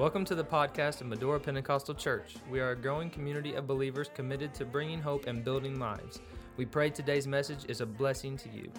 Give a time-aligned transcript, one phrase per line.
[0.00, 2.36] Welcome to the podcast of Medora Pentecostal Church.
[2.50, 6.20] We are a growing community of believers committed to bringing hope and building lives.
[6.56, 8.72] We pray today's message is a blessing to you.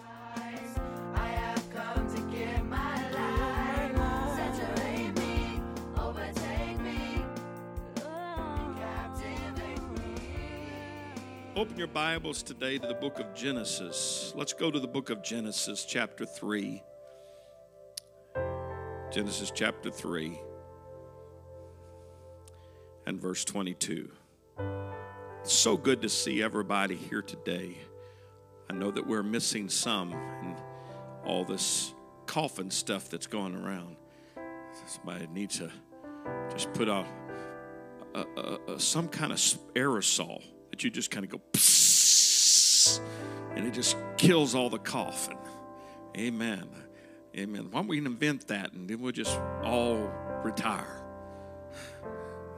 [11.56, 14.34] Open your Bibles today to the book of Genesis.
[14.36, 16.82] Let's go to the book of Genesis, chapter 3.
[19.12, 20.40] Genesis chapter 3
[23.06, 24.10] and verse 22.
[25.42, 27.78] It's so good to see everybody here today.
[28.70, 30.56] I know that we're missing some and
[31.26, 31.94] all this
[32.26, 33.96] coughing stuff that's going around.
[34.86, 35.72] Somebody needs to
[36.52, 37.08] just put out
[38.14, 39.38] a, a, a, some kind of
[39.74, 41.42] aerosol that you just kind of go
[43.56, 45.38] and it just kills all the coughing.
[46.18, 46.68] Amen.
[47.36, 47.68] Amen.
[47.72, 50.12] Why don't we invent that and then we'll just all
[50.44, 51.01] retire?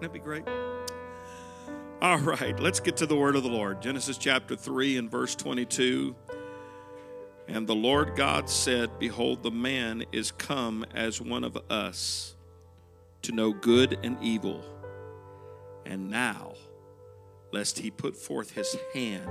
[0.04, 0.44] Wouldn't that be great?
[2.02, 3.82] All right, let's get to the word of the Lord.
[3.82, 6.14] Genesis chapter 3 and verse 22.
[7.48, 12.36] And the Lord God said, Behold, the man is come as one of us
[13.22, 14.62] to know good and evil.
[15.86, 16.56] And now,
[17.54, 19.30] lest he put forth his hand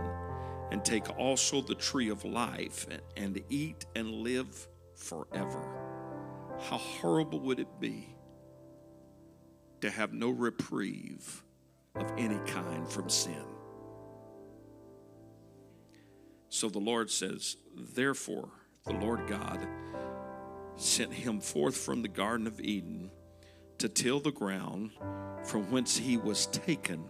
[0.70, 5.68] and take also the tree of life and eat and live forever.
[6.60, 8.08] How horrible would it be
[9.83, 11.44] to have no reprieve
[11.94, 13.44] of any kind from sin?
[16.48, 18.48] So the Lord says, Therefore,
[18.84, 19.66] the Lord God
[20.77, 23.11] sent him forth from the Garden of Eden
[23.78, 24.92] to till the ground
[25.44, 27.08] from whence he was taken.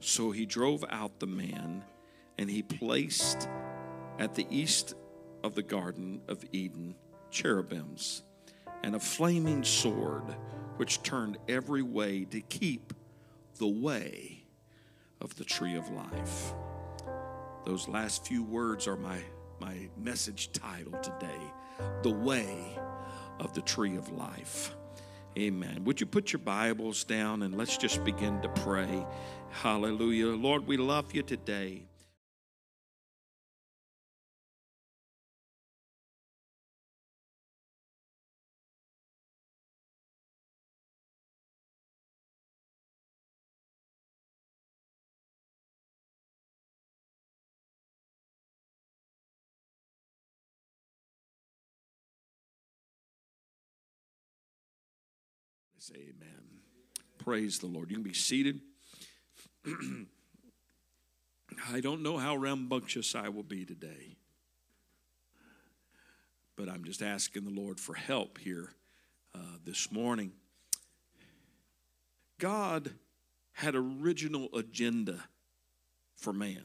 [0.00, 1.84] So he drove out the man,
[2.38, 3.48] and he placed
[4.18, 4.94] at the east
[5.42, 6.94] of the Garden of Eden
[7.30, 8.22] cherubims
[8.82, 10.36] and a flaming sword
[10.76, 12.92] which turned every way to keep
[13.58, 14.44] the way
[15.20, 16.52] of the tree of life.
[17.64, 19.18] Those last few words are my,
[19.60, 21.40] my message title today
[22.02, 22.78] The Way
[23.40, 24.74] of the Tree of Life.
[25.38, 25.84] Amen.
[25.84, 29.06] Would you put your Bibles down and let's just begin to pray?
[29.50, 30.28] Hallelujah.
[30.28, 31.82] Lord, we love you today.
[55.94, 56.60] Amen.
[57.18, 57.90] Praise the Lord.
[57.90, 58.60] You can be seated.
[61.72, 64.16] I don't know how rambunctious I will be today,
[66.56, 68.70] but I'm just asking the Lord for help here
[69.34, 70.32] uh, this morning.
[72.38, 72.90] God
[73.52, 75.24] had original agenda
[76.14, 76.64] for man.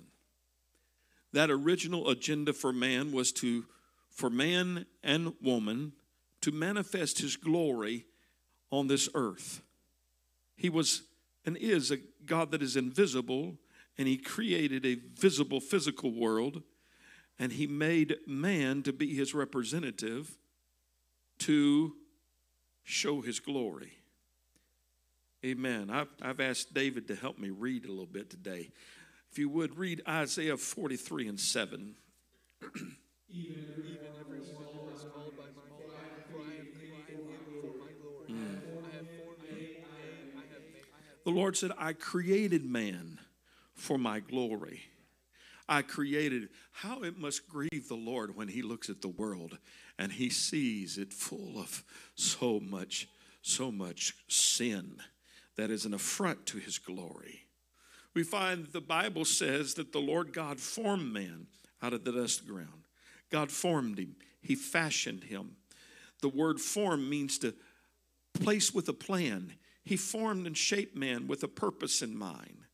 [1.33, 3.65] That original agenda for man was to
[4.09, 5.93] for man and woman
[6.41, 8.05] to manifest his glory
[8.71, 9.61] on this earth.
[10.55, 11.03] He was
[11.45, 13.57] and is a God that is invisible,
[13.97, 16.61] and He created a visible physical world,
[17.39, 20.37] and He made man to be His representative
[21.39, 21.93] to
[22.83, 23.93] show His glory.
[25.43, 25.89] Amen.
[25.89, 28.69] I've, I've asked David to help me read a little bit today.
[29.31, 31.95] If you would read Isaiah 43 and 7.
[41.23, 43.19] The Lord said, I created man
[43.73, 44.81] for my glory.
[45.69, 49.57] I created how it must grieve the Lord when he looks at the world
[49.97, 51.83] and he sees it full of
[52.15, 53.07] so much,
[53.41, 54.97] so much sin
[55.55, 57.41] that is an affront to his glory.
[58.13, 61.47] We find the Bible says that the Lord God formed man
[61.81, 62.87] out of the dust of the ground.
[63.29, 65.55] God formed him, he fashioned him.
[66.21, 67.53] The word form means to
[68.33, 69.53] place with a plan.
[69.83, 72.65] He formed and shaped man with a purpose in mind.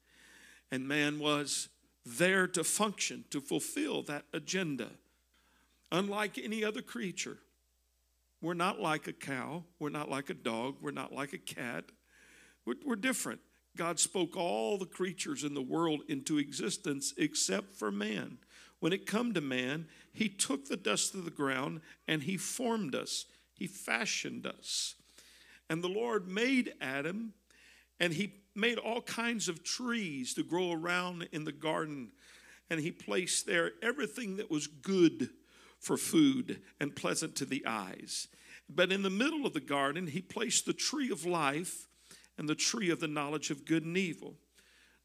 [0.72, 1.70] And man was
[2.06, 4.90] there to function, to fulfill that agenda.
[5.92, 7.38] Unlike any other creature,
[8.42, 11.86] we're not like a cow, we're not like a dog, we're not like a cat.
[12.66, 13.40] We're, we're different.
[13.76, 18.40] God spoke all the creatures in the world into existence except for man.
[18.80, 22.94] When it come to man, he took the dust of the ground and he formed
[22.94, 23.26] us.
[23.54, 24.96] He fashioned us.
[25.70, 27.34] And the Lord made Adam,
[28.00, 32.12] and he made all kinds of trees to grow around in the garden.
[32.70, 35.30] And he placed there everything that was good
[35.80, 38.28] for food and pleasant to the eyes.
[38.70, 41.88] But in the middle of the garden, he placed the tree of life
[42.38, 44.36] and the tree of the knowledge of good and evil.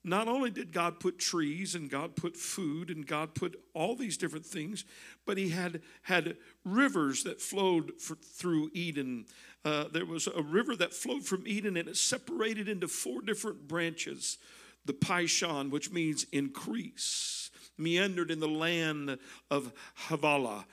[0.04, 4.16] Not only did God put trees and God put food and God put all these
[4.16, 4.84] different things,
[5.24, 9.26] but he had had rivers that flowed for, through Eden.
[9.64, 13.68] Uh, there was a river that flowed from Eden and it separated into four different
[13.68, 14.38] branches.
[14.84, 19.18] The Pishon, which means increase, meandered in the land
[19.50, 19.72] of
[20.08, 20.66] Havilah.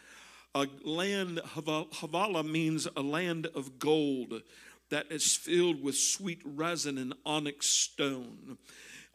[0.56, 4.42] A land, Havilah means a land of gold
[4.90, 8.58] that is filled with sweet resin and onyx stone.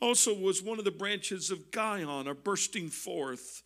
[0.00, 3.62] Also was one of the branches of Gihon, or bursting forth,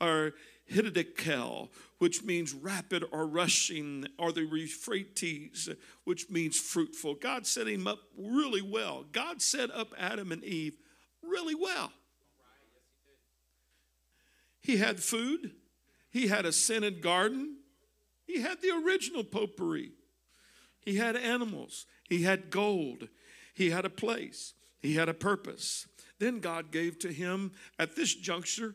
[0.00, 0.34] or
[0.70, 5.68] Hiddekel, which means rapid or rushing, or the Euphrates,
[6.04, 7.14] which means fruitful.
[7.14, 9.04] God set him up really well.
[9.12, 10.74] God set up Adam and Eve
[11.22, 11.92] really well.
[14.60, 15.52] He had food,
[16.10, 17.58] he had a scented garden,
[18.26, 19.92] he had the original potpourri,
[20.80, 23.08] he had animals, he had gold,
[23.54, 25.86] he had a place, he had a purpose.
[26.18, 28.74] Then God gave to him at this juncture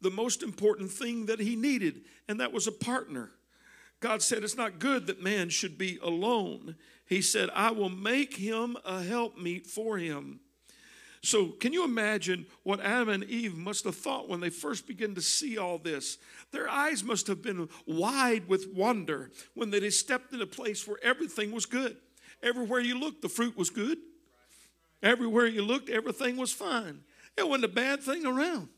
[0.00, 3.30] the most important thing that he needed, and that was a partner.
[4.00, 6.76] God said, It's not good that man should be alone.
[7.06, 10.40] He said, I will make him a helpmeet for him.
[11.22, 15.14] So, can you imagine what Adam and Eve must have thought when they first began
[15.16, 16.16] to see all this?
[16.50, 20.98] Their eyes must have been wide with wonder when they stepped in a place where
[21.02, 21.98] everything was good.
[22.42, 23.98] Everywhere you looked, the fruit was good.
[25.02, 27.00] Everywhere you looked, everything was fine.
[27.36, 28.68] There wasn't a bad thing around.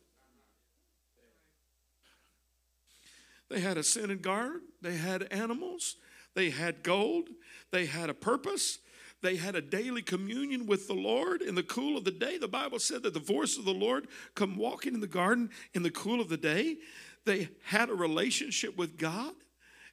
[3.52, 5.96] They had a scented garden, they had animals,
[6.34, 7.28] they had gold,
[7.70, 8.78] they had a purpose,
[9.20, 12.38] they had a daily communion with the Lord in the cool of the day.
[12.38, 15.82] The Bible said that the voice of the Lord come walking in the garden in
[15.82, 16.78] the cool of the day.
[17.26, 19.34] They had a relationship with God.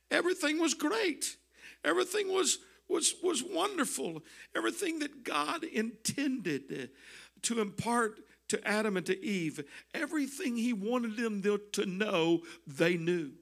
[0.09, 1.35] Everything was great.
[1.83, 4.23] Everything was was was wonderful.
[4.56, 6.91] Everything that God intended
[7.41, 13.33] to impart to Adam and to Eve, everything he wanted them to know, they knew.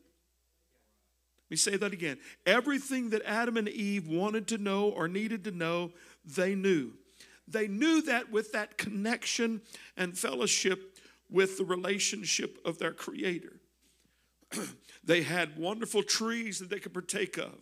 [1.48, 2.18] Let me say that again.
[2.46, 5.94] Everything that Adam and Eve wanted to know or needed to know,
[6.26, 6.92] they knew.
[7.48, 9.62] They knew that with that connection
[9.96, 10.98] and fellowship
[11.30, 13.62] with the relationship of their Creator.
[15.06, 17.56] they had wonderful trees that they could partake of.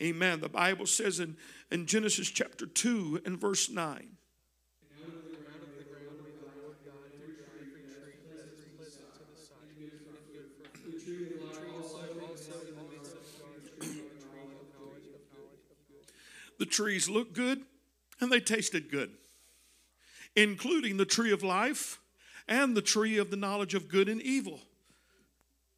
[0.00, 0.40] Amen.
[0.40, 1.36] The Bible says in,
[1.72, 4.16] in Genesis chapter 2 and verse 9.
[16.58, 17.62] The trees looked good
[18.20, 19.10] and they tasted good,
[20.36, 22.00] including the tree of life
[22.48, 24.60] and the tree of the knowledge of good and evil.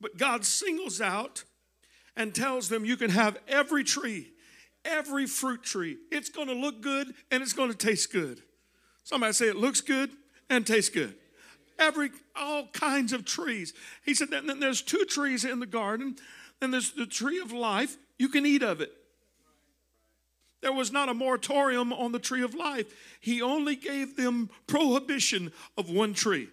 [0.00, 1.44] But God singles out
[2.16, 4.32] and tells them you can have every tree,
[4.84, 5.98] every fruit tree.
[6.10, 8.42] It's going to look good and it's going to taste good.
[9.04, 10.10] Somebody say it looks good
[10.50, 11.14] and tastes good.
[11.78, 13.74] Every all kinds of trees.
[14.04, 16.16] He said then there's two trees in the garden,
[16.60, 17.96] and there's the tree of life.
[18.18, 18.92] You can eat of it.
[20.66, 22.92] There was not a moratorium on the tree of life.
[23.20, 26.48] He only gave them prohibition of one tree.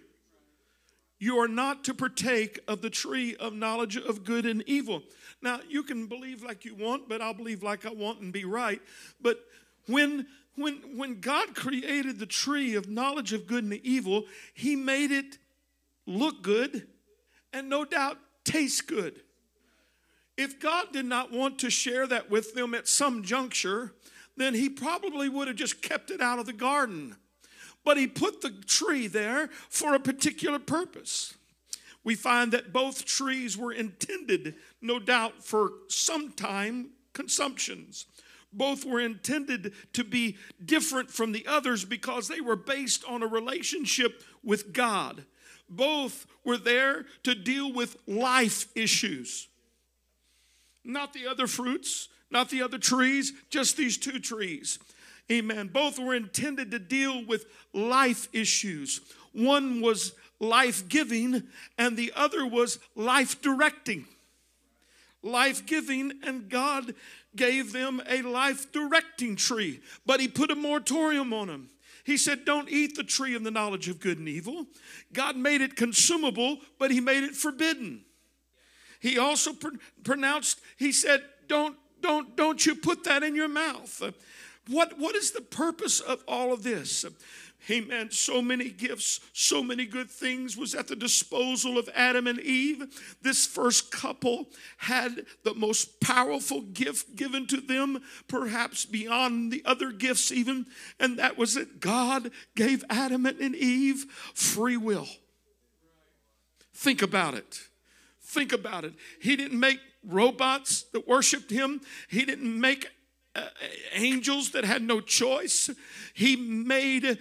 [1.18, 5.02] You are not to partake of the tree of knowledge of good and evil.
[5.42, 8.44] Now, you can believe like you want, but I'll believe like I want and be
[8.44, 8.80] right.
[9.20, 9.40] But
[9.88, 15.10] when when when God created the tree of knowledge of good and evil, he made
[15.10, 15.38] it
[16.06, 16.86] look good
[17.52, 19.23] and no doubt taste good.
[20.36, 23.92] If God did not want to share that with them at some juncture,
[24.36, 27.16] then he probably would have just kept it out of the garden.
[27.84, 31.34] But he put the tree there for a particular purpose.
[32.02, 38.06] We find that both trees were intended, no doubt, for sometime consumptions.
[38.52, 43.26] Both were intended to be different from the others because they were based on a
[43.26, 45.24] relationship with God.
[45.68, 49.48] Both were there to deal with life issues
[50.84, 54.78] not the other fruits, not the other trees, just these two trees.
[55.30, 55.68] Amen.
[55.68, 59.00] Both were intended to deal with life issues.
[59.32, 61.44] One was life giving,
[61.78, 64.06] and the other was life directing.
[65.22, 66.94] Life giving, and God
[67.34, 71.70] gave them a life directing tree, but He put a moratorium on them.
[72.04, 74.66] He said, Don't eat the tree of the knowledge of good and evil.
[75.12, 78.04] God made it consumable, but He made it forbidden.
[79.04, 84.02] He also pr- pronounced, he said, don't, don't, don't you put that in your mouth.
[84.66, 87.04] What, what is the purpose of all of this?
[87.70, 88.10] Amen.
[88.10, 93.16] So many gifts, so many good things was at the disposal of Adam and Eve.
[93.20, 99.92] This first couple had the most powerful gift given to them, perhaps beyond the other
[99.92, 100.64] gifts, even,
[100.98, 105.08] and that was that God gave Adam and Eve free will.
[106.72, 107.68] Think about it.
[108.24, 108.94] Think about it.
[109.20, 112.88] He didn't make robots that worshiped him, He didn't make
[113.36, 113.48] uh,
[113.94, 115.70] angels that had no choice.
[116.14, 117.18] He made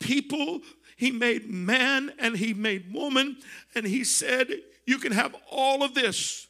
[0.00, 0.60] people,
[0.96, 3.38] He made man, and He made woman,
[3.74, 4.48] and He said,
[4.86, 6.46] You can have all of this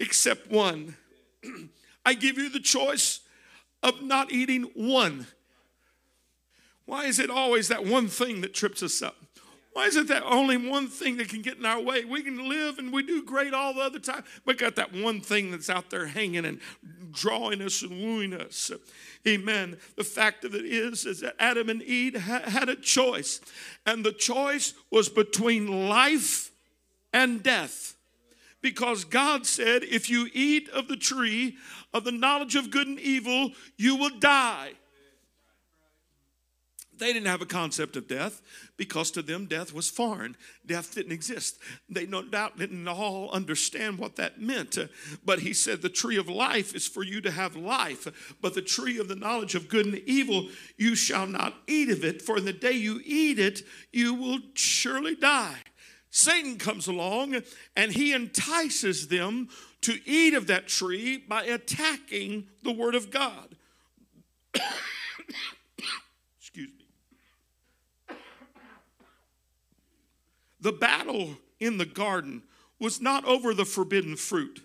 [0.00, 0.96] except one.
[2.04, 3.20] I give you the choice
[3.82, 5.26] of not eating one.
[6.86, 9.16] Why is it always that one thing that trips us up?
[9.72, 12.04] Why is it that only one thing that can get in our way?
[12.04, 15.20] We can live and we do great all the other time, but got that one
[15.20, 16.60] thing that's out there hanging and
[17.12, 18.72] drawing us and wooing us.
[19.26, 19.76] Amen.
[19.96, 23.40] The fact of it is, is that Adam and Eve had a choice,
[23.86, 26.50] and the choice was between life
[27.12, 27.96] and death.
[28.60, 31.56] Because God said, if you eat of the tree
[31.94, 34.72] of the knowledge of good and evil, you will die.
[36.98, 38.42] They didn't have a concept of death
[38.76, 40.36] because to them death was foreign.
[40.66, 41.58] Death didn't exist.
[41.88, 44.78] They no doubt didn't all understand what that meant.
[45.24, 48.62] But he said, The tree of life is for you to have life, but the
[48.62, 52.36] tree of the knowledge of good and evil, you shall not eat of it, for
[52.38, 53.62] in the day you eat it,
[53.92, 55.58] you will surely die.
[56.10, 57.42] Satan comes along
[57.76, 59.48] and he entices them
[59.82, 63.56] to eat of that tree by attacking the word of God.
[66.38, 66.86] Excuse me.
[70.60, 72.42] The battle in the garden
[72.78, 74.64] was not over the forbidden fruit.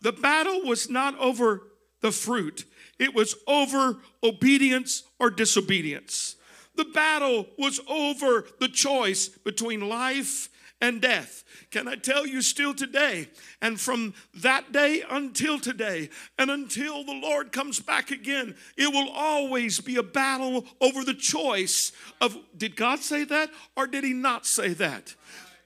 [0.00, 1.68] The battle was not over
[2.00, 2.66] the fruit,
[2.98, 6.36] it was over obedience or disobedience.
[6.76, 10.48] The battle was over the choice between life
[10.84, 11.44] and death.
[11.70, 13.28] Can I tell you still today,
[13.62, 19.08] and from that day until today, and until the Lord comes back again, it will
[19.08, 24.12] always be a battle over the choice of did God say that or did He
[24.12, 25.14] not say that?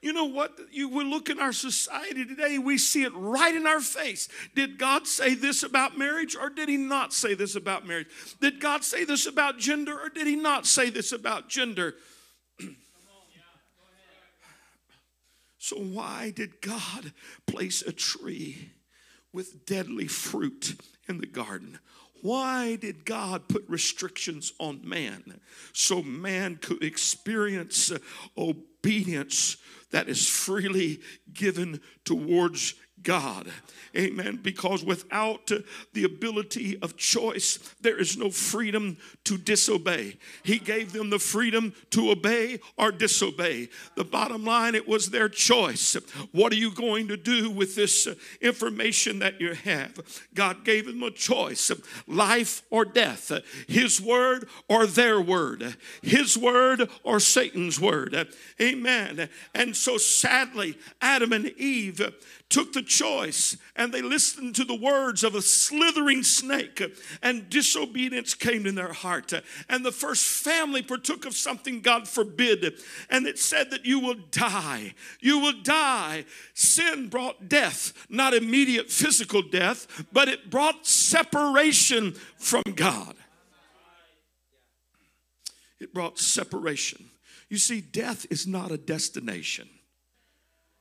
[0.01, 0.57] You know what?
[0.71, 4.29] You we look in our society today, we see it right in our face.
[4.55, 8.07] Did God say this about marriage or did he not say this about marriage?
[8.41, 11.97] Did God say this about gender or did he not say this about gender?
[15.59, 17.13] So, why did God
[17.47, 18.71] place a tree
[19.33, 21.79] with deadly fruit in the garden?
[22.23, 25.41] Why did God put restrictions on man
[25.73, 27.93] so man could experience
[28.37, 29.57] obedience
[29.91, 31.01] that is freely
[31.33, 33.51] given towards God?
[33.97, 34.39] Amen.
[34.43, 35.51] Because without
[35.93, 40.17] the ability of choice, there is no freedom to disobey.
[40.43, 43.69] He gave them the freedom to obey or disobey.
[43.97, 45.95] The bottom line, it was their choice.
[46.33, 48.07] What are you going to do with this
[48.41, 49.99] information that you have?
[50.35, 51.71] God gave them a choice
[52.07, 53.33] life or death,
[53.67, 58.29] His word or their word, His word or Satan's word.
[58.61, 59.29] Amen.
[59.55, 62.01] And so sadly, Adam and Eve
[62.49, 66.83] took the choice and they listened to the words of a slithering snake
[67.23, 69.33] and disobedience came in their heart.
[69.69, 72.75] And the first family partook of something god forbid
[73.11, 74.95] and it said that you will die.
[75.21, 76.25] You will die.
[76.55, 83.15] Sin brought death not immediate physical death but it brought separation from god.
[85.81, 87.11] It brought separation.
[87.49, 89.69] You see death is not a destination.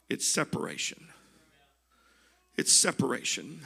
[0.09, 1.06] It's separation
[2.57, 3.61] it's separation.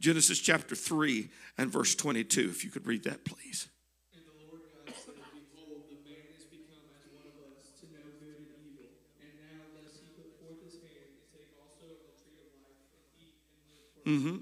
[0.00, 3.68] Genesis chapter 3 and verse 22, if you could read that, please.
[4.14, 7.86] And the Lord God said, Behold, the man is become as one of us, to
[7.94, 8.90] know good and evil.
[9.22, 12.50] And now lest he put forth his hand, and take also of the tree of
[12.66, 14.10] life, and eat and live forever.
[14.10, 14.38] Mm-hmm.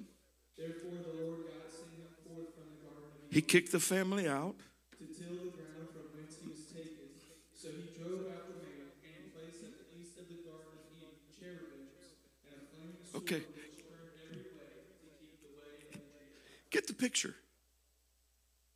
[0.57, 4.25] Therefore the Lord God sent him forth from the garden of He kicked the family
[4.25, 4.57] out.
[4.97, 7.13] to till the ground from whence he was taken.
[7.53, 10.89] So he drove out the man, and placed at the east of the garden of
[10.89, 12.17] Eden cherubims,
[12.49, 13.45] and a flaming sword Okay.
[13.45, 16.33] which burned every way to keep the way of the man.
[16.71, 17.35] Get the picture.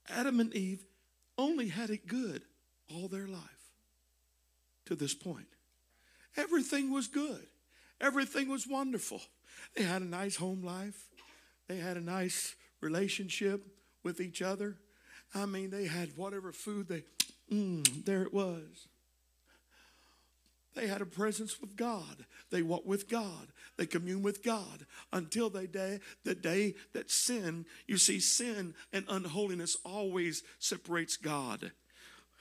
[0.08, 0.84] Adam and Eve
[1.38, 2.42] only had it good
[2.92, 3.40] all their life
[4.86, 5.46] to this point.
[6.36, 7.46] Everything was good,
[8.00, 9.20] everything was wonderful.
[9.76, 11.08] They had a nice home life,
[11.68, 13.66] they had a nice relationship
[14.02, 14.76] with each other.
[15.34, 17.04] I mean, they had whatever food they,
[17.50, 18.88] mm, there it was.
[20.74, 22.26] They had a presence with God.
[22.50, 23.48] They walked with God.
[23.76, 29.04] They commune with God until they day, the day that sin, you see, sin and
[29.08, 31.72] unholiness always separates God.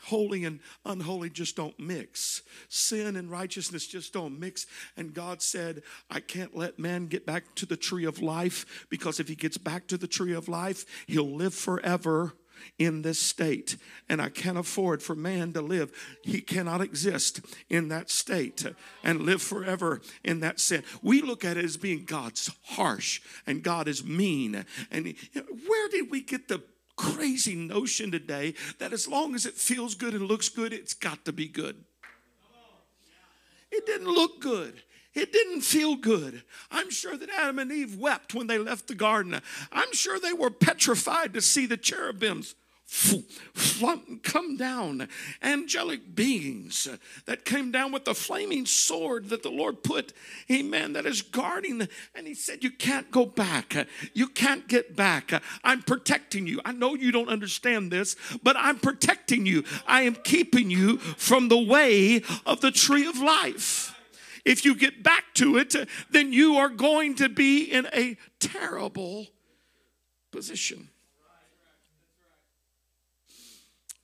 [0.06, 2.42] Holy and unholy just don't mix.
[2.68, 4.66] Sin and righteousness just don't mix.
[4.98, 9.20] And God said, I can't let man get back to the tree of life because
[9.20, 12.34] if he gets back to the tree of life, he'll live forever
[12.78, 13.78] in this state.
[14.10, 15.92] And I can't afford for man to live.
[16.24, 18.66] He cannot exist in that state
[19.04, 20.84] and live forever in that sin.
[21.02, 24.66] We look at it as being God's harsh and God is mean.
[24.92, 25.16] And
[25.68, 26.64] where did we get the
[26.96, 31.26] crazy notion today that as long as it feels good and looks good, it's got
[31.26, 31.84] to be good?
[33.72, 34.84] It didn't look good.
[35.14, 36.44] It didn't feel good.
[36.72, 39.40] I'm sure that Adam and Eve wept when they left the garden.
[39.72, 42.56] I'm sure they were petrified to see the cherubims
[44.24, 45.08] come down,
[45.42, 46.88] angelic beings
[47.26, 50.14] that came down with the flaming sword that the Lord put,
[50.52, 51.88] amen, that is guarding.
[52.14, 53.88] And He said, You can't go back.
[54.14, 55.32] You can't get back.
[55.64, 56.62] I'm protecting you.
[56.66, 59.64] I know you don't understand this, but I'm protecting you.
[59.88, 63.93] I am keeping you from the way of the tree of life.
[64.46, 68.18] If you get back to it, uh, then you are going to be in a
[68.40, 69.28] terrible
[70.32, 70.90] position.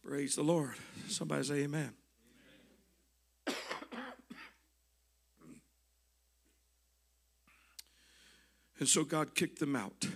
[0.03, 0.75] Praise the Lord.
[1.07, 1.93] Somebody say amen.
[8.79, 10.07] And so God kicked them out.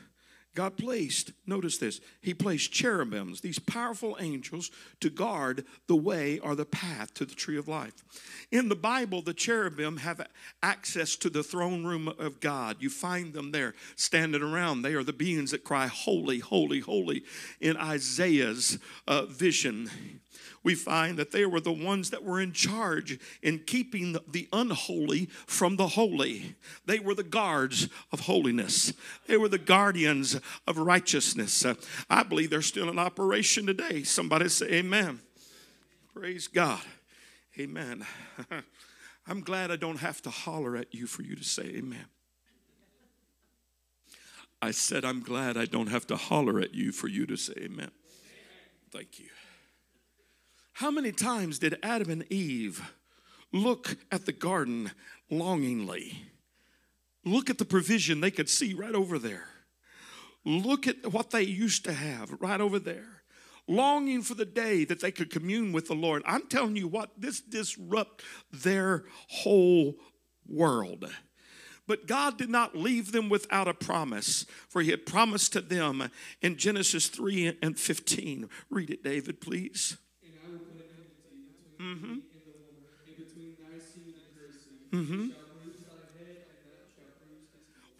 [0.56, 4.70] God placed, notice this, He placed cherubims, these powerful angels,
[5.00, 8.04] to guard the way or the path to the tree of life.
[8.52, 10.26] In the Bible, the cherubim have
[10.62, 12.78] access to the throne room of God.
[12.80, 14.82] You find them there standing around.
[14.82, 17.24] They are the beings that cry, Holy, holy, holy,
[17.60, 19.90] in Isaiah's uh, vision
[20.64, 25.26] we find that they were the ones that were in charge in keeping the unholy
[25.48, 26.56] from the holy.
[26.86, 28.94] They were the guards of holiness,
[29.28, 31.66] they were the guardians of righteousness.
[32.10, 34.04] I believe they're still in operation today.
[34.04, 35.22] Somebody say, Amen.
[36.14, 36.82] Praise God.
[37.60, 38.06] Amen.
[39.28, 42.06] I'm glad I don't have to holler at you for you to say amen.
[44.62, 47.54] I said, I'm glad I don't have to holler at you for you to say
[47.58, 47.92] amen.
[48.92, 49.30] Thank you.
[50.74, 52.82] How many times did Adam and Eve
[53.52, 54.92] look at the garden
[55.30, 56.24] longingly?
[57.24, 59.48] Look at the provision they could see right over there.
[60.44, 63.22] Look at what they used to have right over there.
[63.68, 66.24] Longing for the day that they could commune with the Lord.
[66.26, 69.96] I'm telling you what, this disrupt their whole
[70.48, 71.10] world.
[71.88, 76.10] But God did not leave them without a promise, for He had promised to them
[76.42, 78.50] in Genesis 3 and 15.
[78.70, 79.98] Read it, David, please.
[81.84, 82.14] Mm-hmm.
[82.14, 82.24] Heel.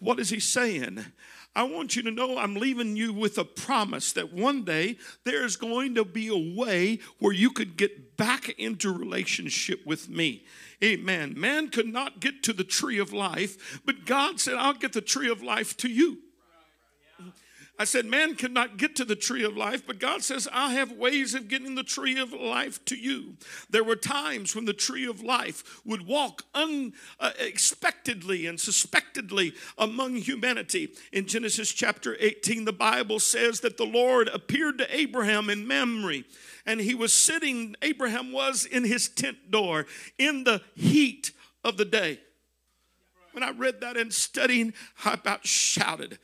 [0.04, 1.04] What is he saying?
[1.56, 5.56] I want you to know I'm leaving you with a promise that one day there's
[5.56, 10.44] going to be a way where you could get back into relationship with me.
[10.82, 11.34] Amen.
[11.36, 15.00] Man could not get to the tree of life, but God said, I'll get the
[15.00, 16.18] tree of life to you.
[17.76, 20.92] I said, man cannot get to the tree of life, but God says, I have
[20.92, 23.34] ways of getting the tree of life to you.
[23.68, 30.90] There were times when the tree of life would walk unexpectedly and suspectedly among humanity.
[31.12, 36.22] In Genesis chapter 18, the Bible says that the Lord appeared to Abraham in Mamre,
[36.64, 41.32] and he was sitting, Abraham was in his tent door in the heat
[41.64, 42.20] of the day.
[43.32, 46.20] When I read that and studying, I about shouted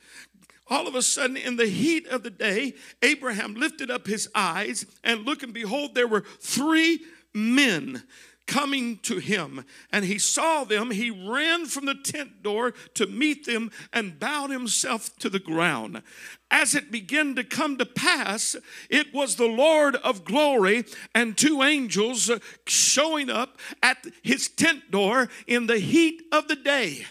[0.71, 4.85] all of a sudden, in the heat of the day, Abraham lifted up his eyes
[5.03, 7.01] and look and behold, there were three
[7.33, 8.03] men
[8.47, 9.65] coming to him.
[9.91, 10.91] And he saw them.
[10.91, 16.01] He ran from the tent door to meet them and bowed himself to the ground.
[16.49, 18.55] As it began to come to pass,
[18.89, 22.31] it was the Lord of glory and two angels
[22.65, 27.05] showing up at his tent door in the heat of the day.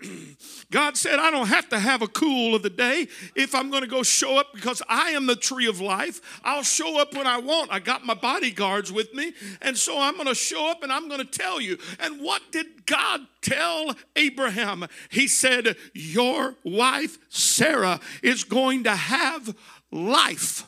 [0.70, 3.82] God said, I don't have to have a cool of the day if I'm going
[3.82, 6.40] to go show up because I am the tree of life.
[6.44, 7.72] I'll show up when I want.
[7.72, 9.32] I got my bodyguards with me.
[9.62, 11.78] And so I'm going to show up and I'm going to tell you.
[12.00, 14.86] And what did God tell Abraham?
[15.10, 19.56] He said, Your wife, Sarah, is going to have
[19.90, 20.67] life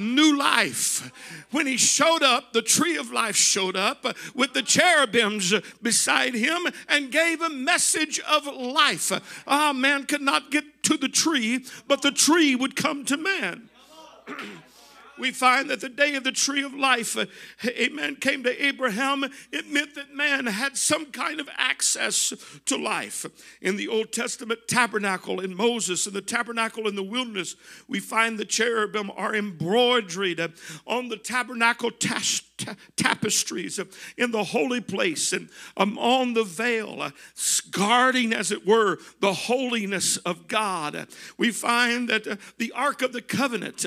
[0.00, 1.12] new life.
[1.50, 6.66] When he showed up, the tree of life showed up with the cherubims beside him
[6.88, 9.12] and gave a message of life.
[9.46, 13.68] Ah, man could not get to the tree, but the tree would come to man.
[15.20, 17.26] we find that the day of the tree of life, uh,
[17.68, 19.24] amen, came to Abraham.
[19.52, 22.32] It meant that man had some kind of access
[22.64, 23.26] to life.
[23.60, 27.56] In the Old Testament tabernacle in Moses, in the tabernacle in the wilderness,
[27.86, 30.48] we find the cherubim are embroidered uh,
[30.86, 31.90] on the tabernacle
[32.96, 33.84] tapestries uh,
[34.16, 37.10] in the holy place and um, on the veil,
[37.70, 41.06] guarding, as it were, the holiness of God.
[41.36, 43.84] We find that the Ark of the Covenant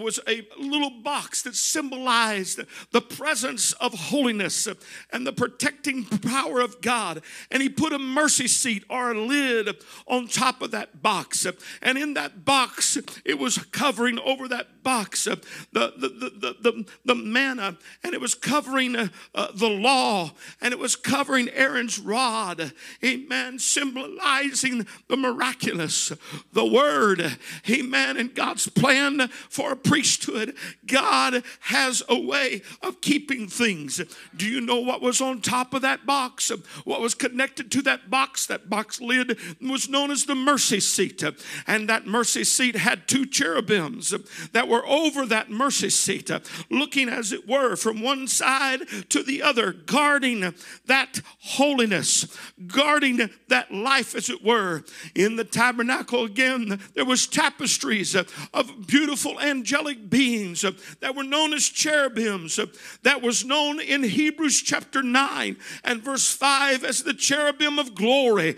[0.00, 2.60] was a little box that symbolized
[2.92, 4.74] the presence of holiness uh,
[5.12, 7.22] and the protecting power of God.
[7.50, 11.46] And He put a mercy seat or a lid on top of that box.
[11.46, 15.36] Uh, And in that box, it was covering over that box uh,
[15.72, 20.72] the, the, the, the, the, manna, and it was covering uh, uh, the law, and
[20.72, 22.72] it was covering Aaron's rod.
[23.04, 23.58] Amen.
[23.58, 26.12] Symbolizing the miraculous,
[26.52, 27.38] the word.
[27.68, 28.16] Amen.
[28.16, 30.56] And God's plan for priesthood.
[30.86, 34.00] God has a way of keeping things.
[34.36, 36.50] Do you know what was on top of that box?
[36.84, 38.46] What was connected to that box?
[38.46, 41.22] That box lid was known as the mercy seat.
[41.66, 44.14] And that mercy seat had two cherubims
[44.52, 46.30] that were over that mercy seat,
[46.70, 50.54] looking as it were from one side to the other, guarding
[50.86, 52.26] that holiness,
[52.66, 54.84] guarding that life as it were.
[55.14, 59.38] In the tabernacle again, there was tapestries of beautiful
[59.70, 62.58] angelic beings uh, that were known as cherubims.
[62.58, 62.66] Uh,
[63.02, 68.56] that was known in Hebrews chapter 9 and verse 5 as the cherubim of glory.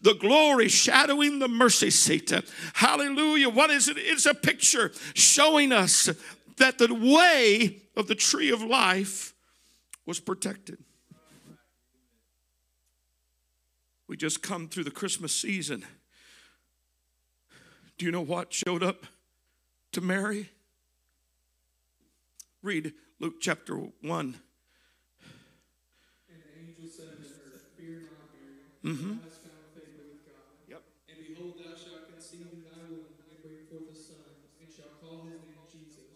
[0.00, 2.32] The glory shadowing the mercy seat.
[2.74, 3.48] Hallelujah.
[3.48, 3.96] What is it?
[3.98, 6.10] It's a picture showing us
[6.56, 9.34] that the way of the tree of life
[10.06, 10.78] was protected.
[14.08, 15.84] We just come through the Christmas season.
[17.96, 19.06] Do you know what showed up
[19.92, 20.48] to Mary?
[22.62, 23.92] Read Luke chapter 1.
[24.02, 24.38] And
[26.38, 29.18] the angel said unto her, Fear not, Mary, Mm-hmm.
[29.18, 30.48] thou hast found favor with God.
[30.70, 30.82] Yep.
[31.10, 34.22] And behold, thou shalt conceive in thy womb, and bring forth a son,
[34.62, 36.08] and shall call his name Jesus.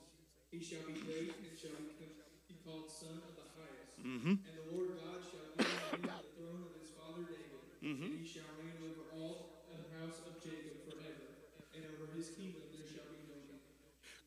[0.54, 2.06] He shall be great, and shall be,
[2.48, 3.98] be called Son of the Highest.
[4.00, 4.34] Mm-hmm.
[4.46, 7.54] And the Lord God shall give him the throne of his father David,
[7.86, 8.02] Mm-hmm.
[8.08, 11.28] and he shall reign over all the house of Jacob forever,
[11.76, 13.62] and over his kingdom there shall be no end.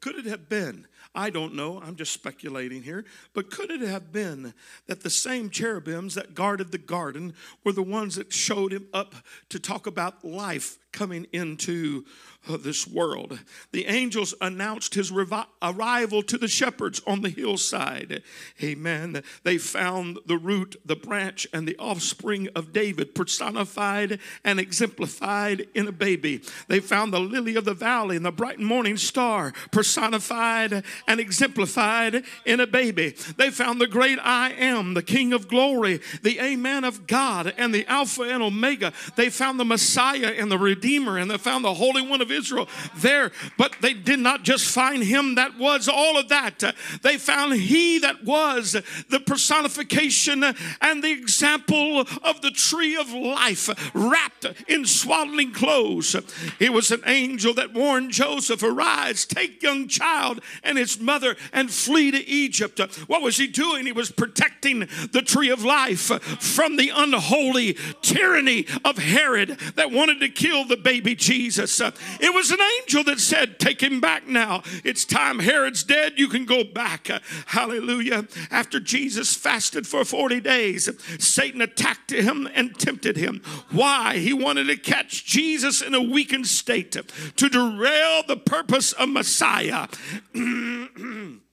[0.01, 0.87] Could it have been?
[1.13, 1.81] I don't know.
[1.81, 3.05] I'm just speculating here.
[3.33, 4.53] But could it have been
[4.87, 7.33] that the same cherubims that guarded the garden
[7.63, 9.15] were the ones that showed him up
[9.49, 12.05] to talk about life coming into
[12.47, 13.39] uh, this world?
[13.71, 18.23] The angels announced his revi- arrival to the shepherds on the hillside.
[18.63, 19.23] Amen.
[19.43, 25.87] They found the root, the branch, and the offspring of David personified and exemplified in
[25.87, 26.41] a baby.
[26.67, 32.23] They found the lily of the valley and the bright morning star personified and exemplified
[32.45, 33.15] in a baby.
[33.37, 37.73] They found the great I am, the King of glory, the Amen of God, and
[37.73, 38.93] the Alpha and Omega.
[39.15, 42.67] They found the Messiah and the Redeemer, and they found the Holy One of Israel
[42.97, 43.31] there.
[43.57, 46.75] But they did not just find him that was all of that.
[47.01, 48.75] They found he that was
[49.09, 56.15] the personification and the example of the tree of life wrapped in swaddling clothes.
[56.59, 61.71] It was an angel that warned Joseph, Arise, take young child and his mother and
[61.71, 62.79] flee to Egypt.
[63.07, 63.85] What was he doing?
[63.85, 66.11] He was protecting the tree of life
[66.41, 71.81] from the unholy tyranny of Herod that wanted to kill the baby Jesus.
[71.81, 74.63] Uh, it was an angel that said, Take him back now.
[74.85, 75.39] It's time.
[75.39, 76.13] Herod's dead.
[76.17, 77.09] You can go back.
[77.09, 78.27] Uh, hallelujah.
[78.49, 83.41] After Jesus fasted for 40 days, Satan attacked him and tempted him.
[83.71, 84.17] Why?
[84.17, 89.87] He wanted to catch Jesus in a weakened state to derail the purpose of Messiah.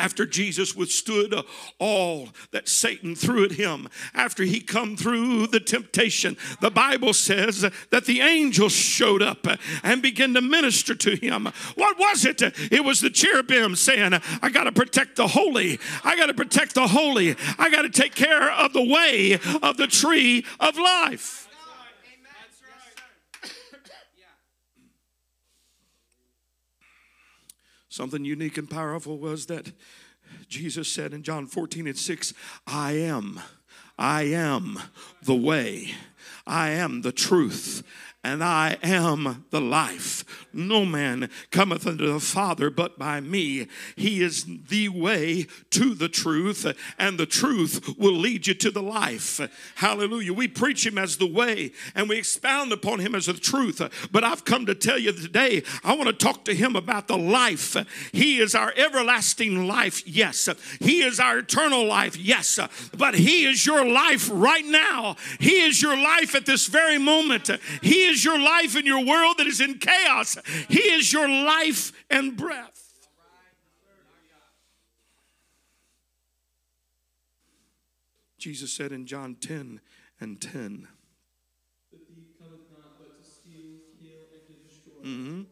[0.00, 1.34] after Jesus withstood
[1.78, 7.60] all that Satan threw at him, after he come through the temptation, the Bible says
[7.90, 9.46] that the angels showed up
[9.82, 11.48] and began to minister to him.
[11.74, 12.40] What was it?
[12.40, 15.78] It was the cherubim saying, I got to protect the holy.
[16.02, 17.36] I got to protect the holy.
[17.58, 21.48] I got to take care of the way of the tree of life.
[28.00, 29.72] Something unique and powerful was that
[30.48, 32.32] Jesus said in John 14 and 6,
[32.66, 33.38] I am,
[33.98, 34.78] I am
[35.22, 35.92] the way,
[36.46, 37.82] I am the truth
[38.22, 40.24] and I am the life.
[40.52, 43.66] No man cometh unto the Father but by me.
[43.96, 46.66] He is the way to the truth,
[46.98, 49.40] and the truth will lead you to the life.
[49.76, 50.34] Hallelujah.
[50.34, 53.80] We preach him as the way and we expound upon him as the truth.
[54.12, 57.18] But I've come to tell you today, I want to talk to him about the
[57.18, 57.76] life.
[58.12, 60.48] He is our everlasting life, yes.
[60.80, 62.58] He is our eternal life, yes.
[62.96, 65.16] But he is your life right now.
[65.38, 67.50] He is your life at this very moment.
[67.82, 70.36] He is your life in your world that is in chaos.
[70.68, 72.80] He is your life and breath.
[78.38, 79.80] Jesus said in John 10
[80.18, 80.88] and 10.
[81.92, 83.80] The thief cometh not but to steal,
[84.32, 85.04] and to destroy.
[85.04, 85.42] Mm-hmm.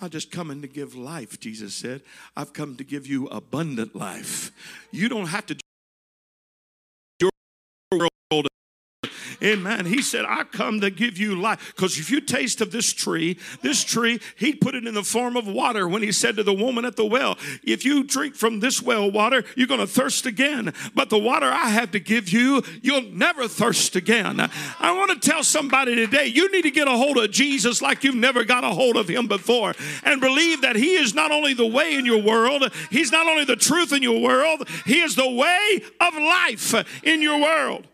[0.00, 2.02] I'm not just coming to give life, Jesus said.
[2.36, 4.50] I've come to give you abundant life.
[4.90, 5.56] You don't have to
[9.42, 9.86] Amen.
[9.86, 11.72] He said, I come to give you life.
[11.74, 15.36] Because if you taste of this tree, this tree, he put it in the form
[15.36, 18.60] of water when he said to the woman at the well, If you drink from
[18.60, 20.74] this well water, you're going to thirst again.
[20.94, 24.40] But the water I have to give you, you'll never thirst again.
[24.78, 28.04] I want to tell somebody today, you need to get a hold of Jesus like
[28.04, 29.74] you've never got a hold of him before
[30.04, 33.44] and believe that he is not only the way in your world, he's not only
[33.44, 36.74] the truth in your world, he is the way of life
[37.04, 37.86] in your world.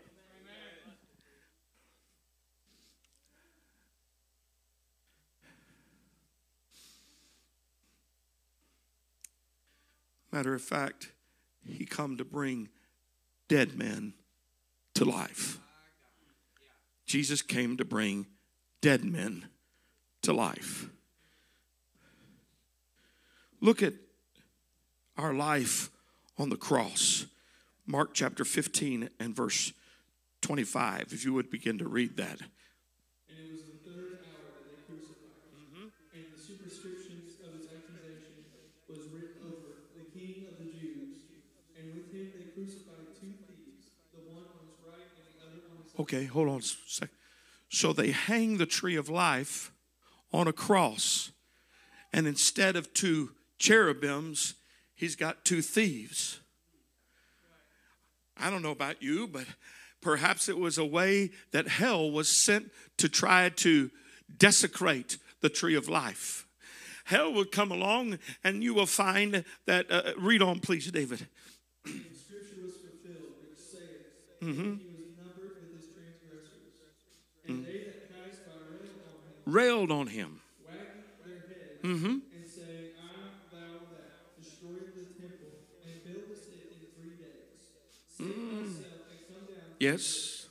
[10.31, 11.11] Matter of fact,
[11.65, 12.69] he come to bring
[13.47, 14.13] dead men
[14.95, 15.59] to life.
[17.05, 18.27] Jesus came to bring
[18.81, 19.47] dead men
[20.21, 20.89] to life.
[23.61, 23.93] Look at
[25.17, 25.89] our life
[26.37, 27.25] on the cross.
[27.87, 29.73] Mark chapter 15 and verse
[30.41, 32.41] 25, if you would begin to read that.
[33.31, 35.41] And it was the third hour that they crucified
[35.73, 35.89] him.
[36.13, 38.45] And the superscription of his accusation
[38.91, 41.25] was written over the King of the Jews.
[41.79, 45.63] And with him they crucified two thieves, the one on his right and the other
[45.71, 45.86] on his left.
[45.99, 47.09] Okay, hold on a sec.
[47.69, 49.71] So they hang the tree of life
[50.31, 51.31] on a cross,
[52.13, 54.55] and instead of two cherubims,
[54.95, 56.39] he's got two thieves.
[58.37, 59.45] I don't know about you, but
[60.01, 63.89] perhaps it was a way that hell was sent to try to
[64.37, 66.45] desecrate the tree of life.
[67.05, 69.89] Hell would come along, and you will find that.
[69.89, 71.27] Uh, read on, please, David.
[74.41, 74.96] And
[88.17, 90.49] Save thyself and come down Yes.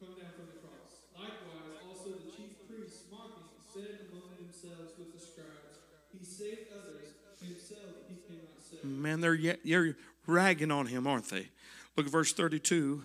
[0.00, 1.04] come down from the cross.
[1.12, 5.84] Likewise, also the chief priests mocking said among themselves with the scribes,
[6.16, 7.12] He saved others,
[7.44, 8.84] himself he cannot save.
[8.84, 11.52] Man, they're, yet, they're ragging on him, aren't they?
[11.96, 13.04] Look at verse 32.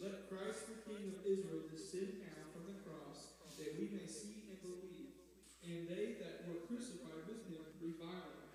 [0.00, 4.48] Let Christ the King of Israel descend now from the cross, that we may see
[4.48, 5.12] and believe.
[5.68, 8.48] And they that were crucified with him revile him.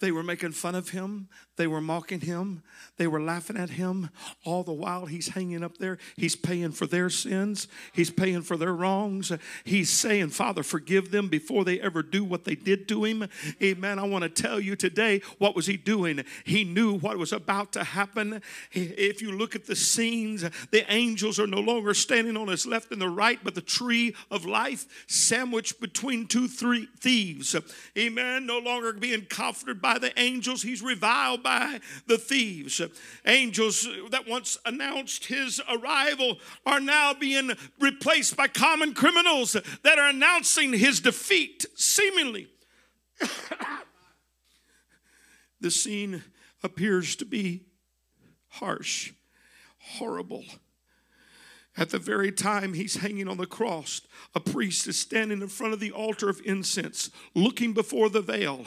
[0.00, 1.28] They were making fun of him.
[1.56, 2.62] They were mocking him.
[2.96, 4.08] They were laughing at him.
[4.44, 5.98] All the while he's hanging up there.
[6.16, 7.68] He's paying for their sins.
[7.92, 9.30] He's paying for their wrongs.
[9.64, 13.28] He's saying, Father, forgive them before they ever do what they did to him.
[13.62, 13.98] Amen.
[13.98, 16.24] I want to tell you today, what was he doing?
[16.44, 18.40] He knew what was about to happen.
[18.72, 22.90] If you look at the scenes, the angels are no longer standing on his left
[22.90, 27.54] and the right, but the tree of life sandwiched between two three thieves.
[27.98, 28.46] Amen.
[28.46, 32.80] No longer being comforted by the angels, he's reviled by the thieves.
[33.26, 40.08] Angels that once announced his arrival are now being replaced by common criminals that are
[40.08, 42.48] announcing his defeat, seemingly.
[45.60, 46.22] the scene
[46.62, 47.64] appears to be
[48.48, 49.12] harsh,
[49.78, 50.44] horrible.
[51.76, 54.00] At the very time he's hanging on the cross,
[54.34, 58.66] a priest is standing in front of the altar of incense, looking before the veil,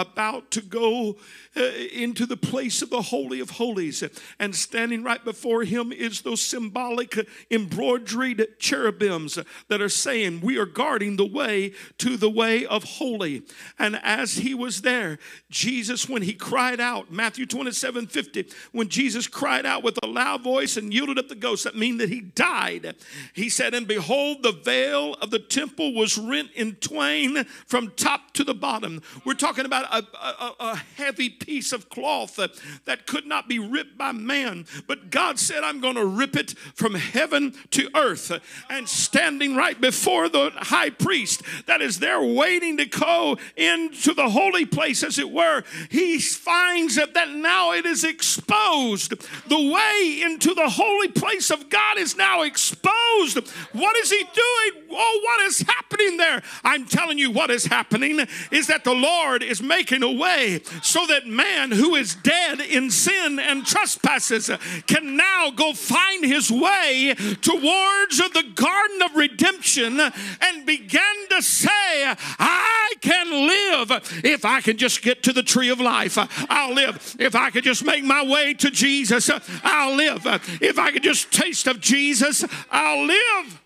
[0.00, 1.16] about to go
[1.56, 1.60] uh,
[1.92, 4.02] into the place of the Holy of Holies.
[4.38, 7.18] And standing right before him is those symbolic
[7.50, 13.42] embroidered cherubims that are saying, We are guarding the way to the way of holy.
[13.78, 15.18] And as he was there,
[15.50, 20.42] Jesus, when he cried out, Matthew 27 50, when Jesus cried out with a loud
[20.42, 22.94] voice and yielded up the ghost, that means that he died.
[23.34, 28.32] He said, And behold, the veil of the temple was rent in twain from top
[28.34, 29.02] to the bottom.
[29.24, 33.98] We're talking about a, a, a heavy piece of cloth that, could not be ripped
[33.98, 34.66] by man.
[34.86, 38.30] But God said, I'm going to rip it from heaven to earth.
[38.68, 44.28] And standing right before the high priest that is there waiting to go into the
[44.28, 49.10] holy place, as it were, he finds that, that now it is exposed.
[49.48, 53.38] The way into the holy place of God is now exposed.
[53.72, 54.86] What is he doing?
[54.92, 56.42] Oh, what is happening there?
[56.64, 61.06] I'm telling you, what is happening is that the Lord is making a way so
[61.06, 64.50] that man who is dead in sin and trespasses
[64.86, 71.68] can now go find his way towards the garden of redemption and begin to say,
[71.68, 76.18] I can live if I can just get to the tree of life.
[76.50, 79.30] I'll live if I could just make my way to Jesus.
[79.64, 80.22] I'll live
[80.60, 82.44] if I could just taste of Jesus.
[82.70, 83.60] I'll live.